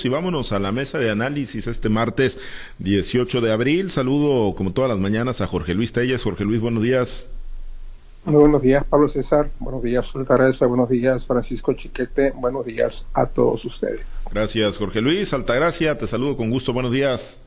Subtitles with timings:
[0.00, 2.38] Y vámonos a la mesa de análisis este martes
[2.78, 3.90] 18 de abril.
[3.90, 6.22] Saludo como todas las mañanas a Jorge Luis Telles.
[6.22, 7.32] Jorge Luis, buenos días.
[8.24, 9.50] Muy buenos días, Pablo César.
[9.58, 10.68] Buenos días, Altagracia.
[10.68, 12.30] Buenos días, Francisco Chiquete.
[12.36, 14.22] Buenos días a todos ustedes.
[14.30, 15.34] Gracias, Jorge Luis.
[15.34, 16.72] Altagracia, te saludo con gusto.
[16.72, 17.40] Buenos días.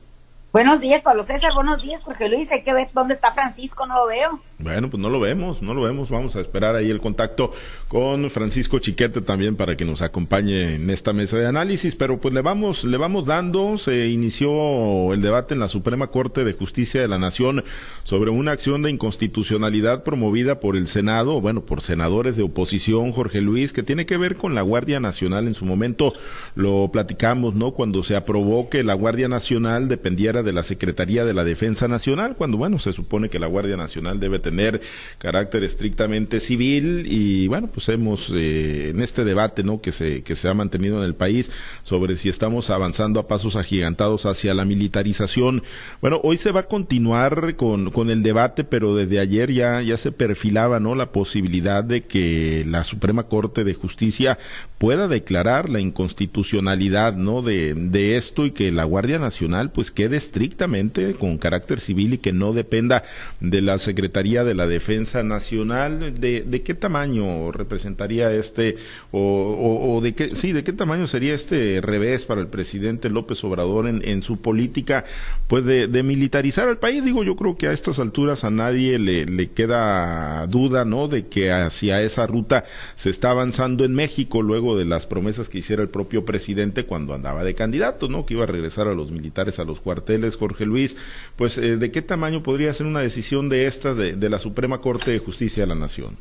[0.52, 1.54] Buenos días, Pablo César.
[1.54, 2.52] Buenos días, Jorge Luis.
[2.52, 4.38] Hay que ver dónde está Francisco, no lo veo.
[4.58, 6.10] Bueno, pues no lo vemos, no lo vemos.
[6.10, 7.52] Vamos a esperar ahí el contacto
[7.88, 11.94] con Francisco Chiquete también para que nos acompañe en esta mesa de análisis.
[11.94, 13.78] Pero pues le vamos, le vamos dando.
[13.78, 17.64] Se inició el debate en la Suprema Corte de Justicia de la Nación
[18.04, 23.40] sobre una acción de inconstitucionalidad promovida por el Senado, bueno, por senadores de oposición, Jorge
[23.40, 25.46] Luis, que tiene que ver con la Guardia Nacional.
[25.46, 26.12] En su momento
[26.54, 27.72] lo platicamos, ¿no?
[27.72, 32.36] Cuando se aprobó que la Guardia Nacional dependiera de la Secretaría de la Defensa Nacional,
[32.36, 34.80] cuando, bueno, se supone que la Guardia Nacional debe tener
[35.18, 40.36] carácter estrictamente civil y, bueno, pues hemos, eh, en este debate, ¿no?, que se, que
[40.36, 41.50] se ha mantenido en el país
[41.82, 45.62] sobre si estamos avanzando a pasos agigantados hacia la militarización.
[46.00, 49.96] Bueno, hoy se va a continuar con, con el debate, pero desde ayer ya, ya
[49.96, 54.38] se perfilaba, ¿no?, la posibilidad de que la Suprema Corte de Justicia
[54.78, 60.16] pueda declarar la inconstitucionalidad, ¿no?, de, de esto y que la Guardia Nacional, pues, quede
[60.32, 63.04] estrictamente con carácter civil y que no dependa
[63.40, 66.14] de la Secretaría de la Defensa Nacional.
[66.18, 68.76] ¿De, qué tamaño representaría este,
[69.10, 73.86] o, de qué, sí, de qué tamaño sería este revés para el presidente López Obrador
[73.86, 75.04] en, su política,
[75.48, 77.04] pues de, de, militarizar al país?
[77.04, 81.08] Digo, yo creo que a estas alturas a nadie le, le queda duda, ¿no?
[81.08, 85.58] De que hacia esa ruta se está avanzando en México luego de las promesas que
[85.58, 88.24] hiciera el propio presidente cuando andaba de candidato, ¿no?
[88.24, 90.96] Que iba a regresar a los militares a los cuarteles Jorge Luis,
[91.36, 95.10] pues eh, ¿de qué tamaño podría ser una decisión de esta de, la Suprema Corte
[95.10, 96.16] de Justicia de la Nación?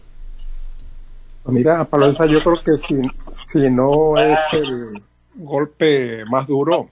[1.45, 5.01] Mira, Paloesa, yo creo que si, si no es el
[5.35, 6.89] golpe más duro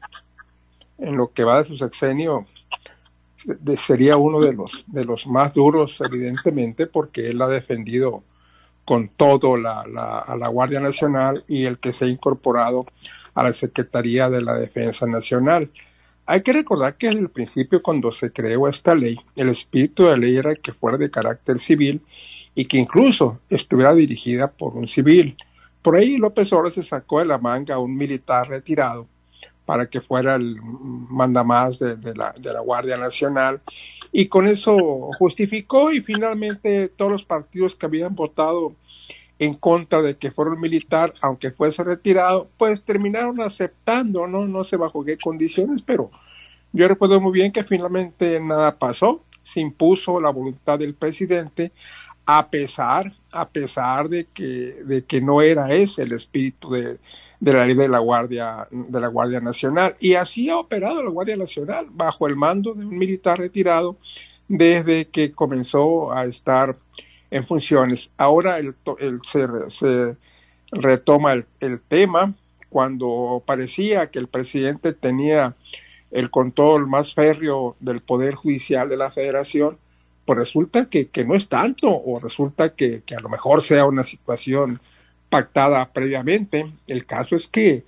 [0.98, 2.46] en lo que va de su sexenio,
[3.78, 8.24] sería uno de los, de los más duros, evidentemente, porque él ha defendido
[8.86, 12.86] con todo la, la, a la Guardia Nacional y el que se ha incorporado
[13.36, 15.70] a la Secretaría de la Defensa Nacional.
[16.32, 20.12] Hay que recordar que desde el principio, cuando se creó esta ley, el espíritu de
[20.12, 22.04] la ley era que fuera de carácter civil
[22.54, 25.36] y que incluso estuviera dirigida por un civil.
[25.82, 29.08] Por ahí López Obrador se sacó de la manga a un militar retirado
[29.66, 33.60] para que fuera el mandamás de, la, de la Guardia Nacional
[34.12, 38.76] y con eso justificó y finalmente todos los partidos que habían votado
[39.40, 44.46] en contra de que fuera un militar, aunque fuese retirado, pues terminaron aceptando, ¿no?
[44.46, 46.12] No sé bajo qué condiciones, pero
[46.74, 51.72] yo recuerdo muy bien que finalmente nada pasó, se impuso la voluntad del presidente,
[52.26, 54.44] a pesar, a pesar de que,
[54.86, 57.00] de que no era ese el espíritu de,
[57.40, 59.96] de la ley de la Guardia, de la Guardia Nacional.
[60.00, 63.98] Y así ha operado la Guardia Nacional, bajo el mando de un militar retirado,
[64.48, 66.78] desde que comenzó a estar
[67.32, 68.12] en funciones.
[68.18, 70.18] Ahora el, el, se, se,
[70.72, 72.34] retoma el, tema
[72.70, 75.56] cuando parecía que el presidente tenía
[76.12, 79.78] el control más férreo del Poder Judicial de la Federación,
[80.26, 84.04] pues resulta que, que no es tanto, o resulta que, a lo mejor sea una
[84.04, 84.80] situación
[85.30, 86.72] pactada previamente.
[86.88, 87.84] El caso es que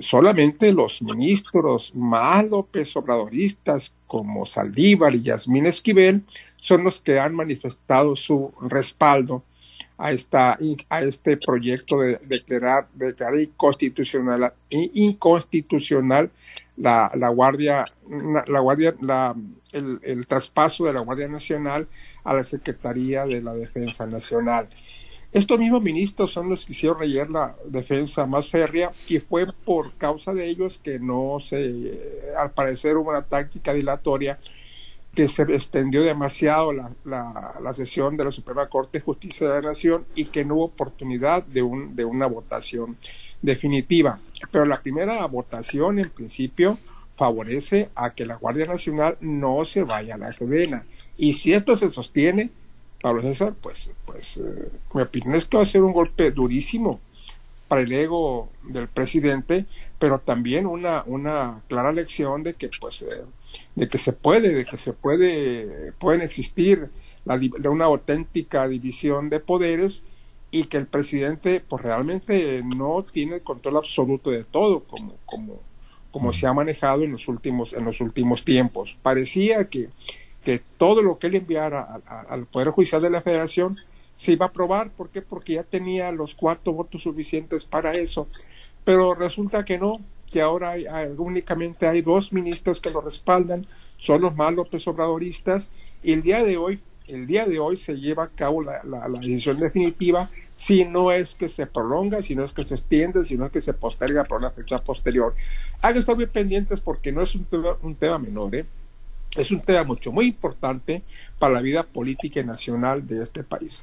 [0.00, 6.24] solamente los ministros más López Obradoristas como Saldívar y Yasmín Esquivel
[6.56, 9.42] son los que han manifestado su respaldo
[9.98, 16.30] a, esta, a este proyecto de declarar, declarar inconstitucional, inconstitucional
[16.76, 17.84] la, la Guardia,
[18.46, 19.36] la Guardia, la,
[19.72, 21.86] el, el traspaso de la Guardia Nacional
[22.24, 24.68] a la Secretaría de la Defensa Nacional.
[25.34, 29.92] Estos mismos ministros son los que hicieron ayer la defensa más férrea y fue por
[29.94, 31.98] causa de ellos que no se,
[32.38, 34.38] al parecer hubo una táctica dilatoria
[35.12, 39.54] que se extendió demasiado la, la, la, sesión de la Suprema Corte de Justicia de
[39.60, 42.96] la Nación y que no hubo oportunidad de, un, de una votación
[43.42, 44.20] definitiva.
[44.52, 46.78] Pero la primera votación, en principio,
[47.16, 50.86] favorece a que la Guardia Nacional no se vaya a la Sedena.
[51.16, 52.50] Y si esto se sostiene,
[53.04, 57.00] Pablo César, pues, pues eh, mi opinión es que va a ser un golpe durísimo
[57.68, 59.66] para el ego del presidente,
[59.98, 63.24] pero también una, una clara lección de que, pues, eh,
[63.74, 66.88] de que se puede, de que se puede, pueden existir
[67.26, 70.04] una auténtica división de poderes
[70.50, 75.60] y que el presidente, pues, realmente no tiene el control absoluto de todo, como, como,
[76.10, 78.96] como se ha manejado en los últimos, en los últimos tiempos.
[79.02, 79.90] Parecía que
[80.44, 83.78] que todo lo que él enviara al Poder Judicial de la Federación
[84.16, 84.90] se iba a aprobar.
[84.90, 85.22] ¿Por qué?
[85.22, 88.28] Porque ya tenía los cuatro votos suficientes para eso.
[88.84, 90.00] Pero resulta que no.
[90.30, 90.86] que ahora hay,
[91.16, 95.70] únicamente hay dos ministros que lo respaldan, son los más López Obradoristas,
[96.02, 99.08] y el día de hoy, el día de hoy se lleva a cabo la, la,
[99.20, 103.36] decisión definitiva, si no es que se prolonga, si no es que se extiende, si
[103.36, 105.36] no es que se posterga para una fecha posterior.
[105.80, 108.66] Hay que estar muy pendientes porque no es un tema, un tema menor, ¿eh?
[109.36, 111.02] Es un tema mucho muy importante
[111.38, 113.82] para la vida política y nacional de este país.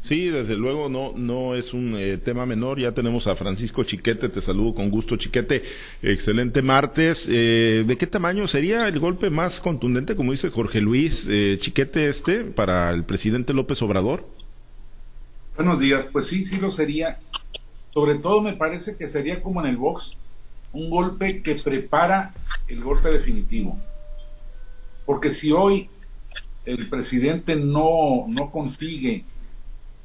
[0.00, 2.78] Sí, desde luego no no es un eh, tema menor.
[2.78, 5.62] Ya tenemos a Francisco Chiquete, te saludo con gusto Chiquete.
[6.02, 7.28] Excelente martes.
[7.30, 12.08] Eh, ¿De qué tamaño sería el golpe más contundente, como dice Jorge Luis eh, Chiquete
[12.08, 14.26] este para el presidente López Obrador?
[15.56, 17.18] Buenos días, pues sí, sí lo sería.
[17.90, 20.18] Sobre todo me parece que sería como en el box,
[20.72, 22.34] un golpe que prepara
[22.68, 23.78] el golpe definitivo
[25.06, 25.88] porque si hoy
[26.66, 29.24] el presidente no, no consigue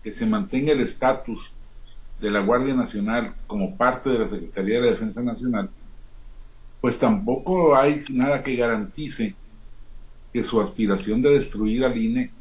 [0.03, 1.51] que se mantenga el estatus
[2.21, 5.69] de la Guardia Nacional como parte de la Secretaría de la Defensa Nacional,
[6.79, 9.35] pues tampoco hay nada que garantice
[10.31, 12.31] que su aspiración de destruir al INE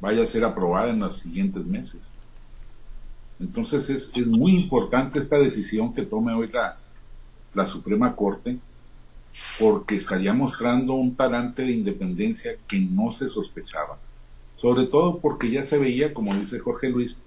[0.00, 2.12] vaya a ser aprobada en los siguientes meses.
[3.40, 6.78] Entonces es, es muy importante esta decisión que tome hoy la,
[7.54, 8.58] la Suprema Corte
[9.58, 13.98] porque estaría mostrando un talante de independencia que no se sospechaba.
[14.56, 17.20] Sobre todo porque ya se veía, como dice Jorge Luis,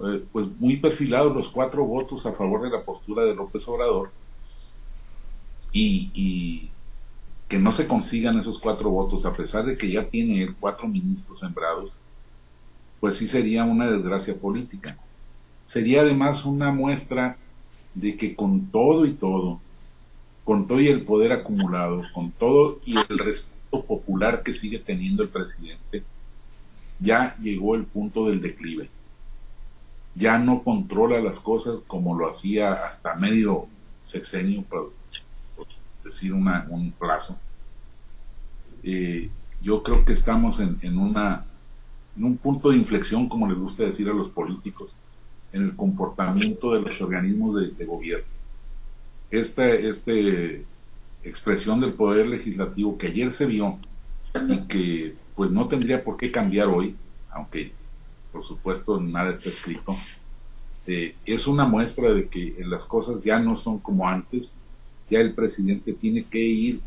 [0.00, 4.10] eh, pues muy perfilados los cuatro votos a favor de la postura de López Obrador
[5.72, 6.70] y, y
[7.48, 11.38] que no se consigan esos cuatro votos, a pesar de que ya tiene cuatro ministros
[11.38, 11.92] sembrados,
[13.00, 14.98] pues sí sería una desgracia política.
[15.64, 17.38] Sería además una muestra
[17.94, 19.60] de que con todo y todo,
[20.46, 25.24] con todo y el poder acumulado, con todo y el respeto popular que sigue teniendo
[25.24, 26.04] el presidente,
[27.00, 28.88] ya llegó el punto del declive.
[30.14, 33.66] Ya no controla las cosas como lo hacía hasta medio
[34.04, 34.92] sexenio, por,
[36.04, 37.36] decir un plazo.
[38.84, 39.28] Eh,
[39.60, 41.44] yo creo que estamos en, una,
[42.16, 44.96] en un punto de inflexión, como les gusta decir a los políticos,
[45.52, 48.35] en el comportamiento de los organismos de gobierno
[49.30, 50.64] esta este
[51.24, 53.78] expresión del poder legislativo que ayer se vio
[54.48, 56.96] y que pues no tendría por qué cambiar hoy,
[57.30, 57.72] aunque
[58.32, 59.94] por supuesto nada está escrito,
[60.86, 64.56] eh, es una muestra de que las cosas ya no son como antes,
[65.10, 66.80] ya el presidente tiene que ir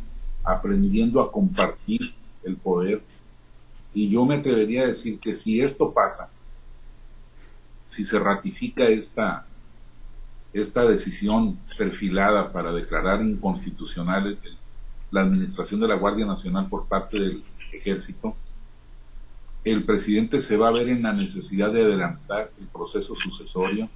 [0.44, 2.13] aprendiendo a compartir
[2.44, 3.01] el poder.
[3.94, 6.30] Y yo me atrevería a decir que si esto pasa,
[7.83, 9.45] si se ratifica esta
[10.53, 14.37] esta decisión perfilada para declarar inconstitucional
[15.11, 18.35] la administración de la Guardia Nacional por parte del ejército,
[19.63, 23.89] el presidente se va a ver en la necesidad de adelantar el proceso sucesorio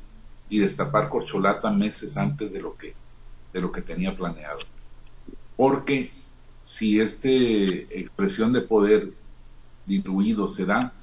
[0.49, 2.93] y destapar corcholata meses antes de lo que,
[3.53, 4.59] de lo que tenía planeado.
[5.55, 6.11] Porque
[6.63, 9.13] si esta expresión de poder
[9.85, 10.93] diluido se da,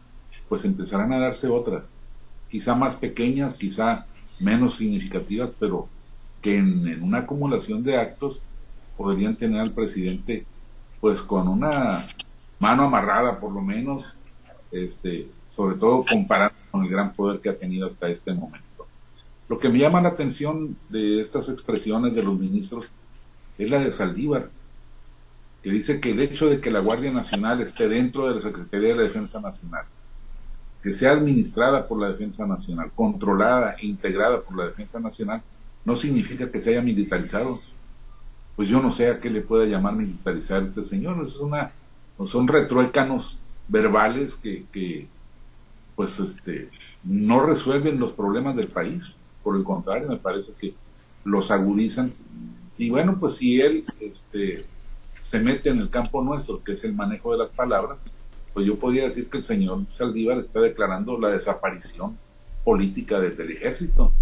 [0.48, 1.96] pues empezarán a darse otras,
[2.50, 4.06] quizá más pequeñas, quizá
[4.40, 5.88] menos significativas, pero
[6.42, 8.42] que en, una acumulación de actos
[8.96, 10.46] podrían tener al presidente
[11.00, 12.04] pues con una
[12.58, 14.16] mano amarrada por lo menos,
[14.70, 18.86] este, sobre todo comparado con el gran poder que ha tenido hasta este momento.
[19.48, 22.92] Lo que me llama la atención de estas expresiones de los ministros
[23.58, 24.50] es la de Saldívar,
[25.62, 28.90] que dice que el hecho de que la Guardia Nacional esté dentro de la Secretaría
[28.90, 29.84] de la Defensa Nacional
[30.82, 35.42] que sea administrada por la Defensa Nacional, controlada e integrada por la Defensa Nacional,
[35.84, 37.58] no significa que se haya militarizado.
[38.56, 41.22] Pues yo no sé a qué le pueda llamar militarizar este señor.
[41.24, 41.72] Es una,
[42.24, 45.06] son retruécanos verbales que, que
[45.96, 46.70] pues este,
[47.04, 49.14] no resuelven los problemas del país.
[49.42, 50.74] Por el contrario, me parece que
[51.24, 52.12] los agudizan.
[52.78, 54.64] Y bueno, pues si él este,
[55.20, 58.02] se mete en el campo nuestro, que es el manejo de las palabras,
[58.52, 62.18] pues yo podría decir que el señor Saldívar está declarando la desaparición
[62.64, 64.12] política del, ejército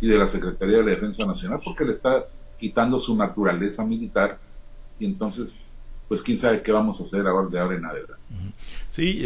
[0.00, 2.26] y de la Secretaría de la Defensa Nacional porque le está
[2.58, 4.38] quitando su naturaleza militar
[4.98, 5.58] y entonces
[6.08, 8.14] pues quién sabe qué vamos a hacer ahora de ahora en adelante.
[8.90, 9.24] Sí,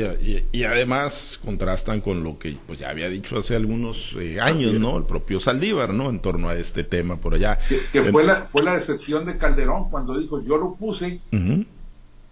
[0.53, 4.99] y, además contrastan con lo que pues ya había dicho hace algunos eh, años, ¿no?
[4.99, 6.11] El propio Saldívar, ¿no?
[6.11, 7.59] En torno a este tema por allá.
[7.91, 11.21] Que, fue, la, fue la decepción de Calderón cuando dijo, yo lo puse,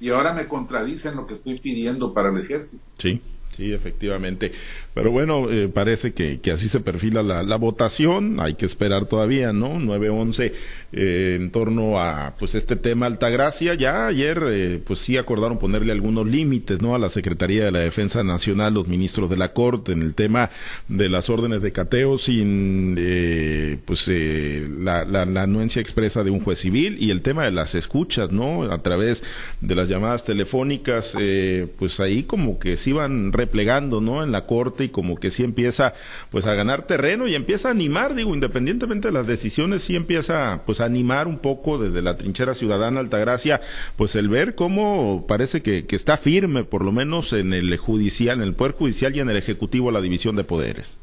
[0.03, 2.83] y ahora me contradicen lo que estoy pidiendo para el ejército.
[2.99, 4.51] Sí, Sí, efectivamente.
[4.95, 8.41] Pero bueno, eh, parece que, que, así se perfila la, la, votación.
[8.41, 9.79] Hay que esperar todavía, ¿no?
[9.79, 10.53] 9-11
[10.93, 13.75] eh, en torno a pues este tema Altagracia.
[13.75, 16.95] Ya ayer, eh, pues sí acordaron ponerle algunos límites, ¿no?
[16.95, 20.51] A la Secretaría de la Defensa Nacional, los ministros de la Corte, en el tema
[20.89, 26.31] de las órdenes de cateo sin, eh, pues, eh, la, la, la anuencia expresa de
[26.31, 28.65] un juez civil y el tema de las escuchas, ¿no?
[28.73, 29.25] A través
[29.61, 34.23] de las llamadas telefónicas, eh, pues ahí como que se iban replegando, ¿no?
[34.23, 35.95] En la corte y como que sí empieza
[36.31, 40.63] pues a ganar terreno y empieza a animar, digo, independientemente de las decisiones, sí empieza
[40.65, 43.61] pues a animar un poco desde la trinchera ciudadana Altagracia,
[43.97, 48.39] pues el ver cómo parece que, que está firme, por lo menos en el judicial,
[48.39, 50.99] en el Poder Judicial y en el Ejecutivo, la división de poderes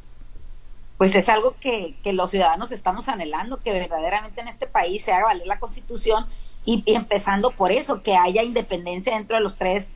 [0.97, 5.13] pues es algo que, que, los ciudadanos estamos anhelando, que verdaderamente en este país se
[5.13, 6.25] haga valer la constitución
[6.65, 9.91] y, y empezando por eso, que haya independencia dentro de los tres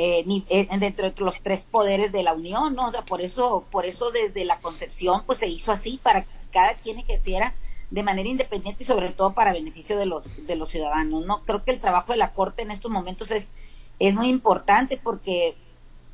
[0.00, 2.86] eh, eh, dentro de los tres poderes de la Unión, ¿no?
[2.86, 6.28] O sea, por eso, por eso desde la concepción, pues se hizo así, para que
[6.52, 7.52] cada quien ejerciera
[7.90, 11.42] de manera independiente y sobre todo para beneficio de los, de los ciudadanos, ¿no?
[11.44, 13.50] Creo que el trabajo de la Corte en estos momentos es,
[13.98, 15.56] es muy importante porque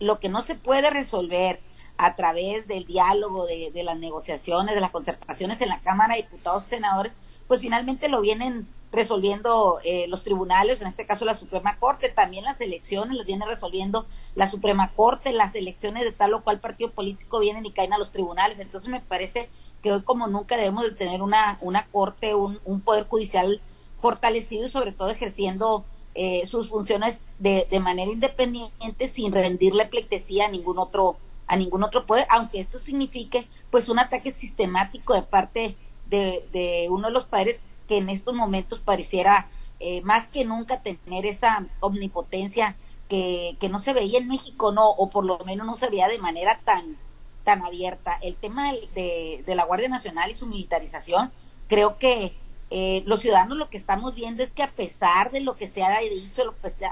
[0.01, 1.61] lo que no se puede resolver
[1.99, 6.23] a través del diálogo, de, de las negociaciones, de las concertaciones en la Cámara de
[6.23, 11.35] Diputados y Senadores, pues finalmente lo vienen resolviendo eh, los tribunales, en este caso la
[11.35, 16.35] Suprema Corte, también las elecciones las viene resolviendo la Suprema Corte, las elecciones de tal
[16.35, 18.59] o cual partido político vienen y caen a los tribunales.
[18.59, 19.49] Entonces me parece
[19.83, 23.61] que hoy como nunca debemos de tener una, una Corte, un, Poder Judicial
[24.01, 25.85] fortalecido y sobre todo ejerciendo
[26.15, 31.83] eh, sus funciones de, de manera independiente sin rendirle pleitesía a ningún otro a ningún
[31.83, 37.13] otro poder, aunque esto signifique pues un ataque sistemático de parte de, de uno de
[37.13, 39.49] los padres que en estos momentos pareciera
[39.81, 42.77] eh, más que nunca tener esa omnipotencia
[43.09, 46.09] que, que no se veía en México, no, o por lo menos no se veía
[46.09, 46.97] de manera tan,
[47.45, 48.19] tan abierta.
[48.23, 51.33] El tema de, de la Guardia Nacional y su militarización,
[51.69, 52.35] creo que
[52.71, 55.83] eh, los ciudadanos lo que estamos viendo es que a pesar de lo que se
[55.83, 56.43] ha dicho,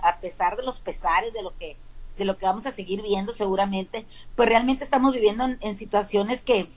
[0.02, 1.76] a pesar de los pesares, de lo que
[2.16, 4.04] de lo que vamos a seguir viendo seguramente,
[4.36, 6.68] pues realmente estamos viviendo en, en situaciones que,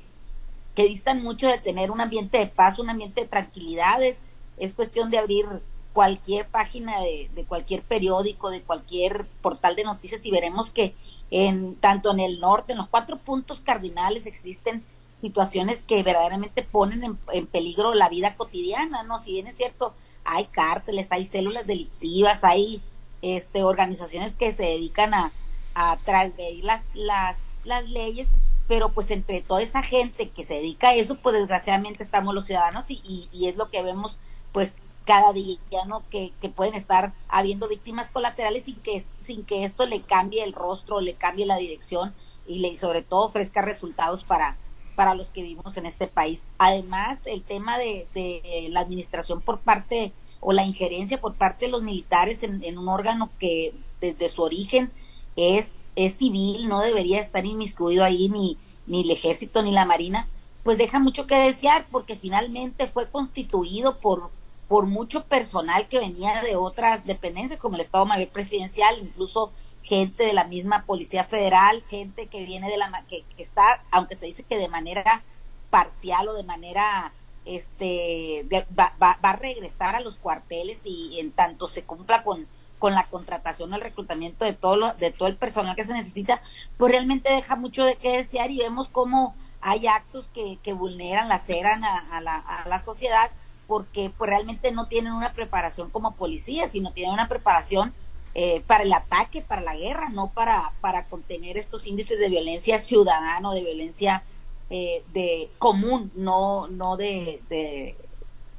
[0.76, 4.18] que distan mucho de tener un ambiente de paz, un ambiente de tranquilidades.
[4.58, 5.46] Es cuestión de abrir
[5.94, 10.94] cualquier página de, de, cualquier periódico, de cualquier portal de noticias y veremos que
[11.32, 14.84] en tanto en el norte, en los cuatro puntos cardinales existen
[15.22, 19.20] situaciones que verdaderamente ponen en, en peligro la vida cotidiana, ¿no?
[19.20, 19.94] Si bien es cierto,
[20.26, 22.82] hay cárteles, hay células delictivas, hay
[23.22, 25.32] este organizaciones que se dedican a,
[25.74, 28.28] a transgredir las, las, las leyes,
[28.68, 32.46] pero pues entre toda esa gente que se dedica a eso, pues desgraciadamente estamos los
[32.46, 34.18] ciudadanos y, y, es lo que vemos
[34.52, 34.72] pues
[35.06, 36.04] cada día, ¿no?
[36.10, 40.54] Que, que, pueden estar habiendo víctimas colaterales sin que, sin que esto le cambie el
[40.54, 42.16] rostro, le cambie la dirección
[42.48, 44.58] y, le, sobre todo ofrezca resultados para,
[44.96, 46.42] para los que vivimos en este país.
[46.58, 51.72] Además, el tema de, de la administración por parte o la injerencia por parte de
[51.72, 54.92] los militares en un órgano que desde su origen
[55.36, 60.28] es es civil, no debería estar inmiscuido ahí ni, ni el ejército ni la marina,
[60.64, 64.32] pues deja mucho que desear porque finalmente fue constituido por,
[64.68, 69.52] por mucho personal que venía de otras dependencias como el Estado Mayor Presidencial, incluso
[69.84, 74.16] gente de la misma Policía Federal, gente que viene de la que, que está, aunque
[74.16, 75.24] se dice que de manera
[75.70, 77.14] parcial o de manera
[77.46, 82.48] este va, va, va a regresar a los cuarteles y en tanto se cumpla con
[82.80, 85.94] con la contratación o el reclutamiento de todo lo, de todo el personal que se
[85.94, 86.42] necesita,
[86.78, 91.28] pues realmente deja mucho de qué desear y vemos cómo hay actos que, que vulneran,
[91.28, 93.32] laceran a, a, la, a la sociedad
[93.68, 97.94] porque pues realmente no tienen una preparación como policía, sino tienen una preparación
[98.36, 102.80] eh, para el ataque, para la guerra, no para, para contener estos índices de violencia
[102.80, 104.24] ciudadana, de violencia
[104.70, 107.96] eh, de común, no, no de, de,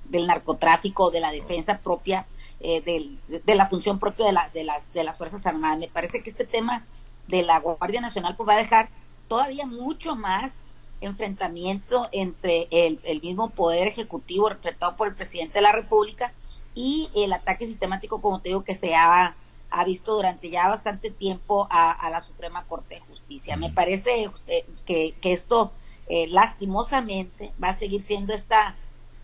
[0.04, 2.26] del narcotráfico, de la defensa propia
[2.68, 2.80] eh,
[3.28, 5.78] de, de, la función propia de, la, de, las, de las Fuerzas Armadas.
[5.78, 6.84] Me parece que este tema
[7.28, 8.88] de la Guardia Nacional pues va a dejar
[9.28, 10.52] todavía mucho más
[11.00, 16.32] enfrentamiento entre el, el mismo poder ejecutivo representado por el presidente de la República
[16.74, 19.36] y el ataque sistemático, como te digo, que se ha,
[19.70, 23.56] ha visto durante ya bastante tiempo a, a la Suprema Corte de Justicia.
[23.56, 25.70] Me parece eh, que, que esto
[26.08, 28.74] eh, lastimosamente va a seguir siendo esta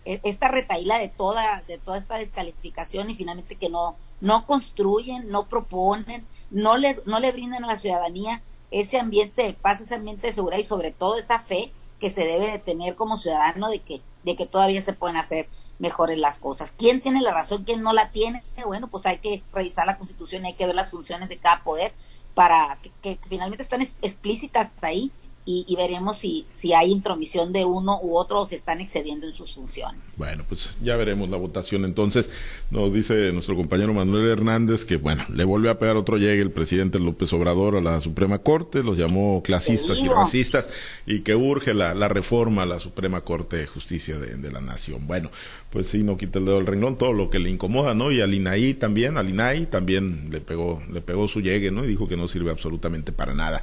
[0.05, 5.47] esta retaíla de toda de toda esta descalificación y finalmente que no no construyen, no
[5.47, 8.41] proponen, no le no le brindan a la ciudadanía
[8.71, 12.21] ese ambiente de paz, ese ambiente de seguridad y sobre todo esa fe que se
[12.21, 15.47] debe de tener como ciudadano de que de que todavía se pueden hacer
[15.79, 16.71] mejores las cosas.
[16.77, 18.43] ¿Quién tiene la razón, quién no la tiene?
[18.65, 21.93] Bueno, pues hay que revisar la Constitución, hay que ver las funciones de cada poder
[22.33, 25.11] para que, que finalmente están explícitas ahí
[25.45, 29.33] y, veremos si, si hay intromisión de uno u otro o se están excediendo en
[29.33, 30.01] sus funciones.
[30.15, 31.83] Bueno, pues ya veremos la votación.
[31.83, 32.29] Entonces,
[32.71, 36.51] nos dice nuestro compañero Manuel Hernández que, bueno, le vuelve a pegar otro llegue el
[36.51, 40.69] presidente López Obrador a la Suprema Corte, los llamó clasistas y racistas
[41.05, 44.61] y que urge la, la, reforma a la Suprema Corte de Justicia de, de, la
[44.61, 45.07] Nación.
[45.07, 45.29] Bueno,
[45.71, 48.11] pues sí, no quita el dedo del renglón, todo lo que le incomoda, ¿no?
[48.11, 51.83] Y al INAI también, al INAI también le pegó, le pegó su llegue, ¿no?
[51.83, 53.61] Y dijo que no sirve absolutamente para nada.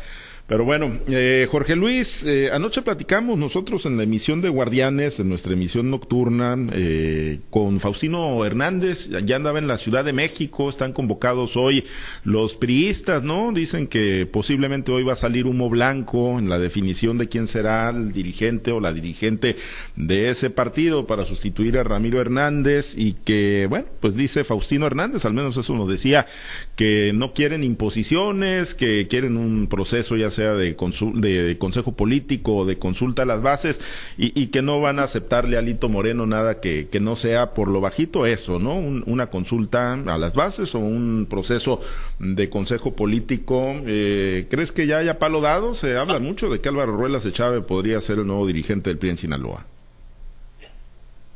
[0.50, 5.28] Pero bueno, eh, Jorge Luis, eh, anoche platicamos nosotros en la emisión de Guardianes, en
[5.28, 10.92] nuestra emisión nocturna, eh, con Faustino Hernández, ya andaba en la Ciudad de México, están
[10.92, 11.84] convocados hoy
[12.24, 13.52] los priistas, ¿no?
[13.52, 17.90] Dicen que posiblemente hoy va a salir humo blanco en la definición de quién será
[17.90, 19.54] el dirigente o la dirigente
[19.94, 25.24] de ese partido para sustituir a Ramiro Hernández y que, bueno, pues dice Faustino Hernández,
[25.24, 26.26] al menos eso nos decía,
[26.74, 32.56] que no quieren imposiciones, que quieren un proceso ya sea sea de, de, consejo político
[32.56, 33.80] o de consulta a las bases
[34.16, 37.80] y, que no van a aceptarle a Lito Moreno nada que, no sea por lo
[37.80, 38.74] bajito eso, ¿no?
[38.74, 41.80] una consulta a las bases o un proceso
[42.18, 43.74] de consejo político.
[43.86, 45.74] Eh, ¿Crees que ya haya palo dado?
[45.74, 48.98] Se habla mucho de que Álvaro Ruelas de Chávez podría ser el nuevo dirigente del
[48.98, 49.66] PRI en Sinaloa.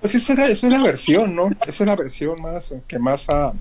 [0.00, 1.42] Pues esa, es la versión, ¿no?
[1.66, 3.52] Esa es la versión más que más ha,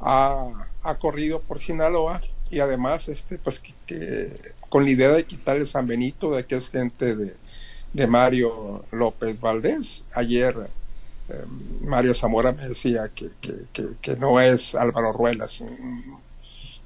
[0.00, 2.20] ha corrido por Sinaloa
[2.52, 4.36] y además este pues que,
[4.68, 7.34] con la idea de quitar el San Benito de que es gente de,
[7.94, 10.02] de Mario López Valdés.
[10.14, 10.54] Ayer
[11.30, 16.18] em, Mario Zamora me decía que, que, no es Álvaro Ruelas un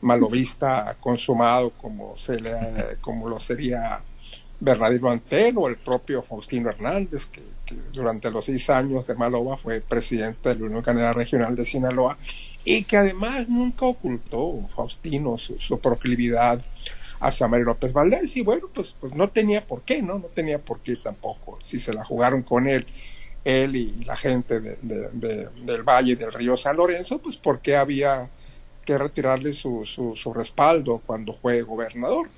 [0.01, 2.55] malovista consumado como se le
[3.01, 4.03] como lo sería
[4.61, 7.43] Bernardino Antel o el propio Faustino Hernández que,
[7.93, 12.19] durante los seis años de Maloba fue presidente de la Unión Canadá Regional de Sinaloa
[12.65, 16.65] y que además nunca ocultó Faustino su, proclividad
[17.21, 18.37] a Samuel López Valdés.
[18.37, 21.59] Y bueno pues pues no tenía por qué no no tenía por qué tampoco.
[21.63, 22.87] Si se la jugaron con él
[23.45, 28.29] él y, la gente del Valle del Río San Lorenzo pues porque había
[28.85, 32.29] que retirarle su, su, respaldo cuando fue gobernador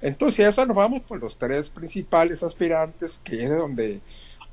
[0.00, 4.00] entonces ya nos vamos por los tres principales aspirantes que es de donde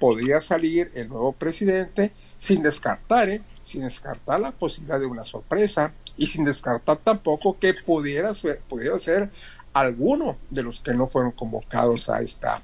[0.04, 3.42] podría salir el nuevo presidente sin descartar ¿eh?
[3.64, 9.00] sin descartar la posibilidad de una sorpresa y sin descartar tampoco que pudiera ser, pudiera
[9.00, 9.30] ser
[9.72, 12.62] alguno de los que no fueron convocados a esta,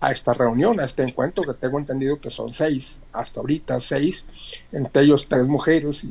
[0.00, 4.26] a esta reunión, a este encuentro, que tengo entendido que son seis, hasta ahorita seis,
[4.72, 6.04] entre ellos tres mujeres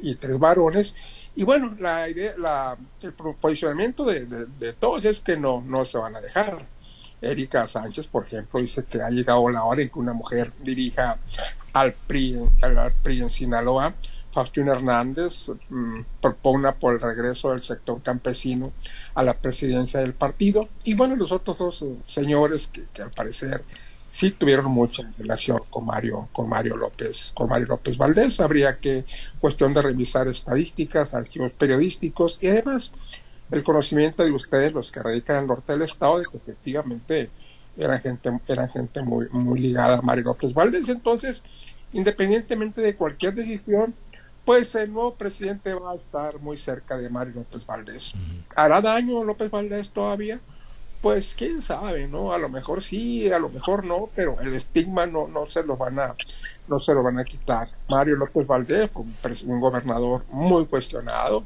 [0.00, 0.94] y, tres varones.
[1.34, 5.98] Y bueno, la idea, la, el posicionamiento de, de, todos es que no, no se
[5.98, 6.77] van a dejar.
[7.20, 11.18] Erika Sánchez, por ejemplo, dice que ha llegado la hora en que una mujer dirija
[11.72, 13.94] al PRI, al PRI en Sinaloa.
[14.30, 18.72] Faustino Hernández mm, propone por el regreso del sector campesino
[19.14, 20.68] a la presidencia del partido.
[20.84, 23.64] Y bueno, los otros dos eh, señores que, al parecer
[24.10, 28.38] sí tuvieron mucha relación con Mario, con Mario López, con Mario López Valdés.
[28.40, 29.04] Habría que,
[29.40, 32.92] cuestión de revisar estadísticas, archivos periodísticos y además
[33.50, 37.30] el conocimiento de ustedes, los que radican en el norte del estado, de que efectivamente
[37.76, 40.88] era gente, era gente muy, muy ligada a Mario López Valdés.
[40.88, 41.42] Entonces,
[41.92, 43.94] independientemente de cualquier decisión,
[44.44, 48.14] pues el nuevo presidente va a estar muy cerca de Mario López Valdés.
[48.56, 50.40] ¿Hará daño López Valdés todavía?
[51.00, 52.32] Pues quién sabe, ¿no?
[52.32, 55.76] A lo mejor sí, a lo mejor no, pero el estigma no, no se lo
[55.76, 56.16] van a,
[56.66, 57.68] no se lo van a quitar.
[57.88, 61.44] Mario López Valdés, un, un gobernador muy cuestionado,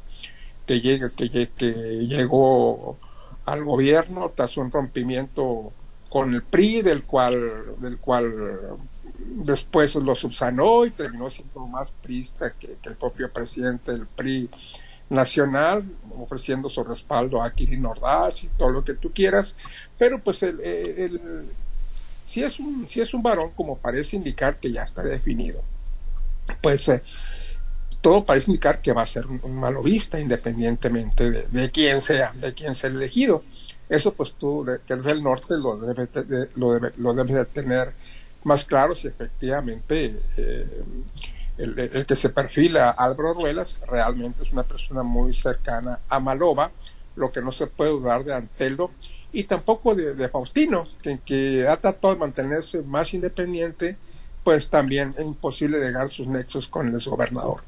[0.67, 1.73] que, llegue, que, que
[2.07, 2.99] llegó
[3.45, 5.73] al gobierno tras un rompimiento
[6.09, 8.79] con el PRI, del cual, del cual
[9.19, 14.51] después lo subsanó y terminó siendo más priista que, el propio presidente del PRI
[15.09, 15.85] nacional,
[16.19, 19.55] ofreciendo su respaldo a Kirin Ordaz y todo lo que tú quieras,
[19.99, 21.49] pero pues el, el,
[22.27, 25.63] si, es un, si es un varón, como parece indicar que ya está definido,
[26.61, 27.03] pues eh,
[28.03, 32.53] todo parece indicar que va a ser un, malovista independientemente de, de, quién sea, de
[32.53, 33.43] quién sea elegido.
[33.89, 37.95] Eso pues tú, que eres del norte, lo debes de, lo lo debes de tener
[38.45, 40.85] más claro si efectivamente eh,
[41.59, 46.73] el, que se perfila Álvaro Ruelas realmente es una persona muy cercana a Maloba,
[47.17, 48.91] lo que no se puede dudar de Antelo
[49.33, 50.89] y tampoco de, Faustino,
[51.25, 53.97] que ha tratado de mantenerse más independiente,
[54.45, 57.63] pues también es imposible llegar sus nexos con el gobernador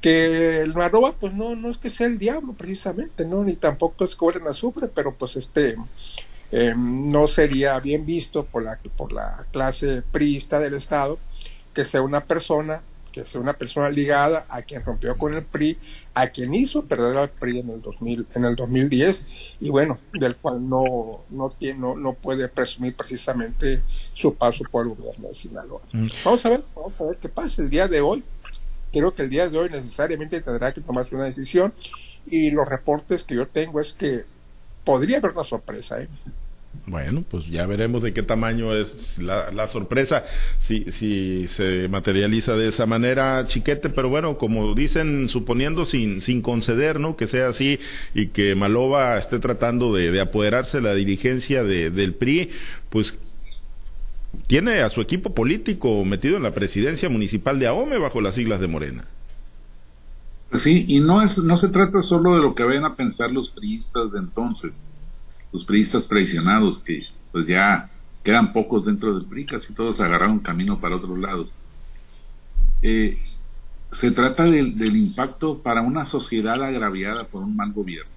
[0.00, 4.04] que el Maroba pues no no es que sea el diablo precisamente no ni tampoco
[4.04, 5.76] es que huelen azufre pero pues este
[6.50, 11.18] eh, no sería bien visto por la por la clase priista del estado
[11.74, 12.82] que sea una persona
[13.18, 15.76] que es una persona ligada a quien rompió con el PRI,
[16.14, 19.26] a quien hizo perder al PRI en el 2000, en el 2010
[19.60, 24.86] y bueno, del cual no no tiene no, no puede presumir precisamente su paso por
[24.86, 25.80] el gobierno de Sinaloa.
[25.92, 26.06] Mm.
[26.24, 28.22] Vamos a ver, vamos a ver qué pasa el día de hoy.
[28.92, 31.74] Creo que el día de hoy necesariamente tendrá que tomarse una decisión
[32.24, 34.24] y los reportes que yo tengo es que
[34.84, 36.08] podría haber una sorpresa, ¿eh?
[36.86, 40.24] Bueno, pues ya veremos de qué tamaño es la, sorpresa,
[40.58, 46.98] si, se materializa de esa manera, chiquete, pero bueno, como dicen, suponiendo sin, sin conceder,
[46.98, 47.16] ¿no?
[47.16, 47.78] Que sea así
[48.14, 52.50] y que Malova esté tratando de, de apoderarse de la dirigencia de, del PRI,
[52.88, 53.18] pues
[54.46, 58.60] tiene a su equipo político metido en la presidencia municipal de Ahome bajo las siglas
[58.60, 59.04] de Morena.
[60.54, 63.50] Sí, y no es, no se trata solo de lo que vayan a pensar los
[63.50, 64.84] priistas de entonces
[65.52, 67.90] los priistas traicionados que pues ya
[68.22, 71.54] quedan pocos dentro del PRI, casi todos agarraron camino para otros lados.
[72.82, 73.16] Eh,
[73.90, 78.12] se trata del, del impacto para una sociedad agraviada por un mal gobierno.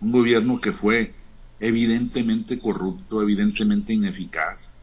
[0.00, 1.14] Un gobierno que fue
[1.60, 4.74] evidentemente corrupto, evidentemente ineficaz,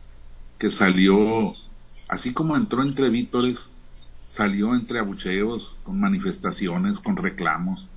[0.57, 1.53] que salió,
[2.07, 3.69] así como entró entre vítores,
[4.25, 7.89] salió entre abucheos, con manifestaciones, con reclamos,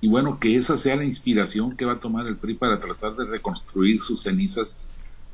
[0.00, 3.16] y bueno, que esa sea la inspiración que va a tomar el PRI para tratar
[3.16, 4.76] de reconstruir sus cenizas,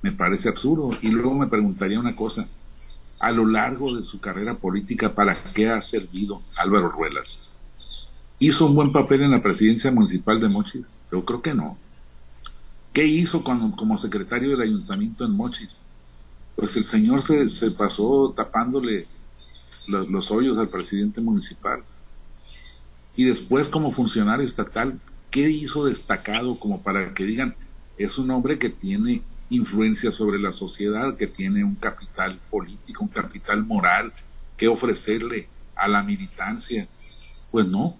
[0.02, 0.90] me parece absurdo.
[1.02, 2.44] Y luego me preguntaría una cosa,
[3.20, 7.52] a lo largo de su carrera política, ¿para qué ha servido Álvaro Ruelas?
[8.40, 10.90] ¿Hizo un buen papel en la presidencia municipal de Mochis?
[11.12, 11.79] Yo creo que no.
[12.92, 15.81] ¿Qué hizo cuando, como secretario del ayuntamiento en Mochis?
[16.57, 19.07] Pues el señor se, se pasó tapándole
[19.87, 21.85] los, los hoyos al presidente municipal
[23.16, 25.00] y después como funcionario estatal,
[25.31, 27.57] ¿qué hizo destacado como para que digan,
[27.96, 33.09] es un hombre que tiene influencia sobre la sociedad, que tiene un capital político, un
[33.09, 34.12] capital moral
[34.57, 36.87] que ofrecerle a la militancia?
[37.50, 37.96] Pues no.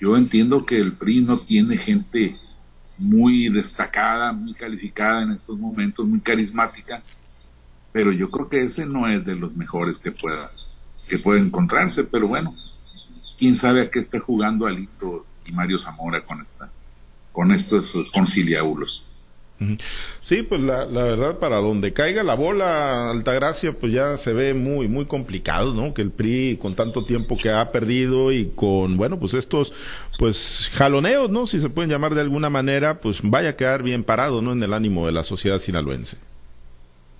[0.00, 2.34] Yo entiendo que el PRI no tiene gente
[2.98, 7.02] muy destacada, muy calificada en estos momentos, muy carismática,
[7.92, 10.46] pero yo creo que ese no es de los mejores que pueda
[11.08, 12.54] que puede encontrarse, pero bueno,
[13.38, 16.70] quién sabe a qué está jugando Alito y Mario Zamora con esta,
[17.32, 19.08] con estos conciliábulos.
[20.22, 24.52] Sí, pues la, la, verdad, para donde caiga la bola, Altagracia, pues ya se ve
[24.52, 25.94] muy, muy complicado, ¿no?
[25.94, 29.72] Que el PRI, con tanto tiempo que ha perdido y con, bueno, pues estos,
[30.18, 31.46] pues jaloneos, ¿no?
[31.46, 34.52] Si se pueden llamar de alguna manera, pues vaya a quedar bien parado, ¿no?
[34.52, 36.18] En el ánimo de la sociedad sinaloense.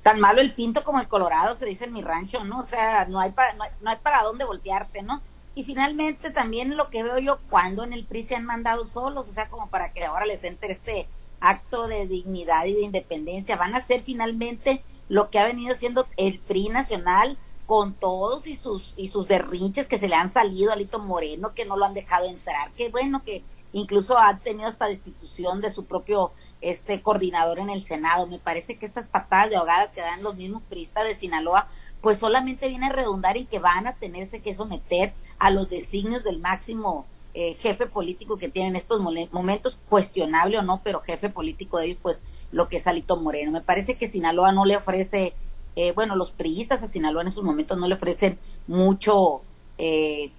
[0.03, 2.61] Tan malo el pinto como el colorado, se dice en mi rancho, ¿no?
[2.61, 5.23] O sea, no hay, no hay, no hay para dónde voltearte, ¿no?
[5.55, 9.29] Y finalmente también lo que veo yo cuando en el PRI se han mandado solos,
[9.29, 11.07] o sea, como para que ahora les entre este
[11.41, 16.07] acto de dignidad y de independencia, van a ser finalmente lo que ha venido siendo
[16.17, 17.37] el PRI nacional
[17.67, 21.55] con todos y sus y sus derrinches que se le han salido a Lito Moreno,
[21.55, 25.71] que no lo han dejado entrar, que bueno que incluso ha tenido esta destitución de
[25.71, 28.27] su propio este coordinador en el Senado.
[28.27, 31.69] Me parece que estas patadas de ahogada que dan los mismos priistas de Sinaloa
[32.05, 36.23] pues solamente viene a redundar en que van a tenerse que someter a los designios
[36.23, 41.79] del máximo eh, jefe político que tienen estos momentos, cuestionable o no, pero jefe político
[41.79, 43.53] de ellos, pues lo que es Alito Moreno.
[43.53, 45.33] Me parece que Sinaloa no le ofrece,
[45.77, 49.41] eh, bueno, los priistas a Sinaloa en estos momentos no le ofrecen mucho
[49.79, 50.31] eh,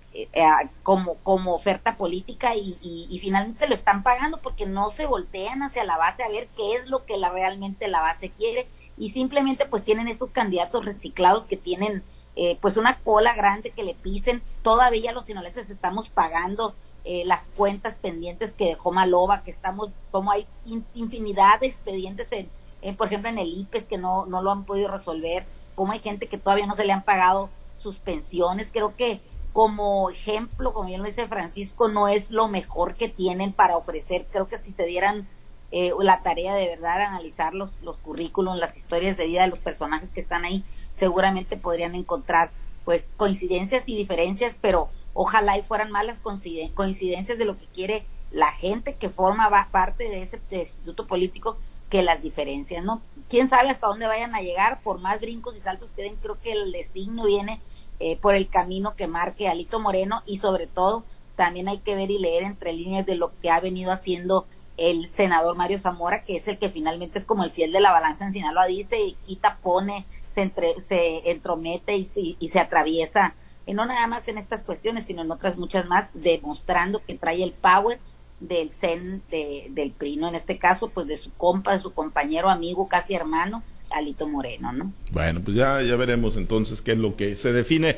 [0.83, 5.83] como, como oferta política y, y, finalmente lo están pagando porque no se voltean hacia
[5.83, 9.65] la base a ver qué es lo que la, realmente la base quiere y simplemente
[9.65, 12.03] pues tienen estos candidatos reciclados que tienen
[12.35, 14.41] eh, pues una cola grande que le pisen.
[14.61, 20.31] Todavía los sinolenses estamos pagando eh, las cuentas pendientes que dejó Maloba, que estamos, como
[20.31, 20.47] hay
[20.95, 24.91] infinidad de expedientes en, por ejemplo, en el IPES que no, no lo han podido
[24.91, 28.71] resolver, como hay gente que todavía no se le han pagado sus pensiones.
[28.71, 29.21] Creo que
[29.53, 34.27] como ejemplo, como bien lo dice Francisco, no es lo mejor que tienen para ofrecer.
[34.29, 35.29] Creo que si te dieran
[35.71, 39.59] eh, la tarea de verdad analizar los, los currículums, las historias de vida de los
[39.59, 42.51] personajes que están ahí, seguramente podrían encontrar
[42.85, 48.51] pues coincidencias y diferencias, pero ojalá y fueran malas coincidencias de lo que quiere la
[48.51, 51.57] gente que forma parte de ese instituto político
[51.89, 53.01] que las diferencias, ¿no?
[53.29, 56.39] Quién sabe hasta dónde vayan a llegar, por más brincos y saltos que den, creo
[56.41, 57.61] que el designio viene
[57.99, 62.11] eh, por el camino que marque Alito Moreno y sobre todo también hay que ver
[62.11, 64.45] y leer entre líneas de lo que ha venido haciendo
[64.77, 67.91] el senador Mario Zamora, que es el que finalmente es como el fiel de la
[67.91, 73.35] balanza en Sinaloa, dice, quita, pone, se, entre, se entromete y, y, se atraviesa,
[73.65, 77.43] y no nada más en estas cuestiones, sino en otras muchas más, demostrando que trae
[77.43, 77.99] el power
[78.39, 80.27] del CEN de, del PRI, ¿no?
[80.27, 84.73] En este caso, pues de su compa, de su compañero, amigo, casi hermano, Alito Moreno,
[84.73, 84.91] ¿no?
[85.11, 87.95] Bueno, pues ya, ya veremos entonces qué es lo que se define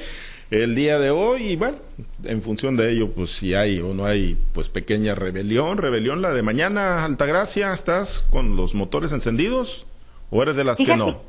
[0.50, 1.78] el día de hoy y bueno,
[2.24, 6.32] en función de ello, pues si hay o no hay, pues pequeña rebelión, rebelión la
[6.32, 9.86] de mañana, Altagracia, ¿estás con los motores encendidos
[10.32, 11.22] o eres de las que no?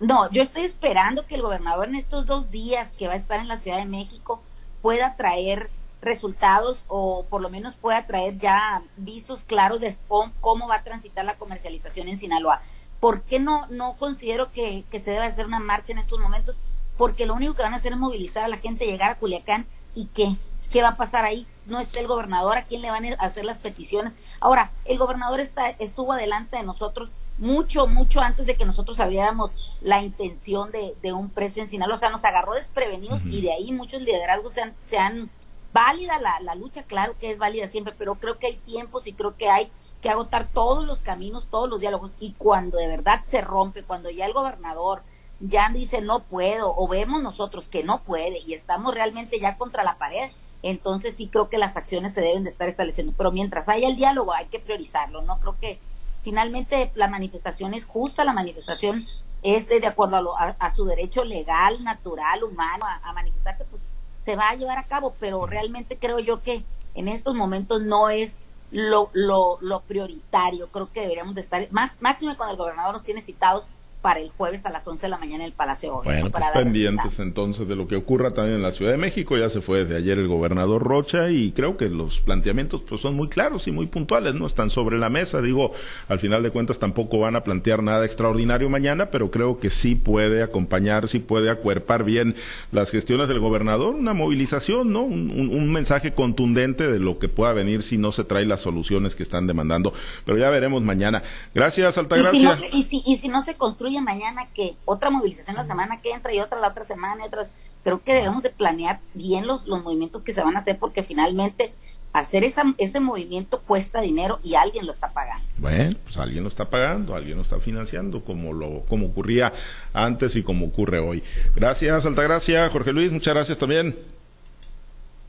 [0.00, 3.40] No, yo estoy esperando que el gobernador en estos dos días que va a estar
[3.40, 4.42] en la Ciudad de México
[4.80, 9.96] pueda traer resultados o por lo menos pueda traer ya visos claros de
[10.40, 12.62] cómo va a transitar la comercialización en Sinaloa.
[13.00, 16.56] ¿Por qué no, no considero que, que se debe hacer una marcha en estos momentos?
[16.98, 19.66] Porque lo único que van a hacer es movilizar a la gente, llegar a Culiacán
[19.94, 20.36] y qué,
[20.70, 21.46] qué va a pasar ahí.
[21.64, 24.12] No está el gobernador, a quién le van a hacer las peticiones.
[24.40, 29.76] Ahora, el gobernador está, estuvo adelante de nosotros mucho, mucho antes de que nosotros sabíamos
[29.80, 31.96] la intención de, de un precio en Sinaloa.
[31.96, 35.30] O sea, nos agarró desprevenidos y de ahí muchos liderazgos se han, se han
[35.72, 39.12] válida la, la lucha, claro que es válida siempre, pero creo que hay tiempos y
[39.12, 42.12] creo que hay que agotar todos los caminos, todos los diálogos.
[42.18, 45.02] Y cuando de verdad se rompe, cuando ya el gobernador
[45.40, 49.84] ya dice no puedo, o vemos nosotros que no puede y estamos realmente ya contra
[49.84, 50.30] la pared,
[50.62, 53.12] entonces sí creo que las acciones se deben de estar estableciendo.
[53.16, 55.38] Pero mientras haya el diálogo hay que priorizarlo, ¿no?
[55.38, 55.78] Creo que
[56.24, 59.00] finalmente la manifestación es justa, la manifestación
[59.42, 63.82] es de, acuerdo a, su derecho legal, natural, humano a, manifestarse, pues
[64.24, 68.10] se va a llevar a cabo, pero realmente creo yo que en estos momentos no
[68.10, 68.40] es
[68.72, 70.66] lo, lo, lo prioritario.
[70.68, 73.64] Creo que deberíamos de estar, más máximo cuando el gobernador nos tiene citados
[74.00, 77.18] para el jueves a las 11 de la mañana en el Palacio Bueno, pues pendientes
[77.18, 79.36] entonces de lo que ocurra también en la Ciudad de México.
[79.36, 83.16] Ya se fue desde ayer el gobernador Rocha y creo que los planteamientos pues son
[83.16, 85.42] muy claros y muy puntuales, no están sobre la mesa.
[85.42, 85.72] Digo,
[86.08, 89.94] al final de cuentas tampoco van a plantear nada extraordinario mañana, pero creo que sí
[89.94, 92.36] puede acompañar, sí puede acuerpar bien
[92.70, 95.02] las gestiones del gobernador, una movilización, ¿no?
[95.02, 99.16] Un, un mensaje contundente de lo que pueda venir si no se trae las soluciones
[99.16, 99.92] que están demandando.
[100.24, 101.22] Pero ya veremos mañana.
[101.54, 102.58] Gracias, Altagracia.
[102.72, 106.12] Y si no, y si no se construye mañana que otra movilización la semana que
[106.12, 107.48] entra y otra la otra semana y otra.
[107.84, 111.02] Creo que debemos de planear bien los, los movimientos que se van a hacer porque
[111.02, 111.72] finalmente
[112.12, 115.44] hacer esa, ese movimiento cuesta dinero y alguien lo está pagando.
[115.58, 119.52] Bueno, pues alguien lo está pagando, alguien lo está financiando, como lo como ocurría
[119.92, 121.22] antes y como ocurre hoy.
[121.54, 123.96] Gracias, Altagracia, Jorge Luis, muchas gracias también.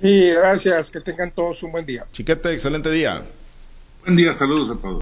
[0.01, 2.05] Y gracias, que tengan todos un buen día.
[2.13, 3.23] Chiquete, excelente día.
[4.03, 4.97] Buen día, saludos a todos.